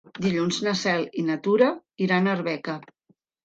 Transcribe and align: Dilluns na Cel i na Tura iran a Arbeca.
Dilluns 0.27 0.57
na 0.67 0.73
Cel 0.79 1.05
i 1.21 1.27
na 1.29 1.37
Tura 1.49 1.69
iran 2.09 2.27
a 2.27 2.35
Arbeca. 2.41 2.81